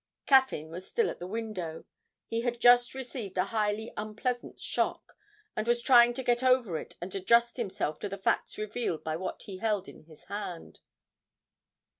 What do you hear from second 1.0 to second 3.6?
at the window; he had just received a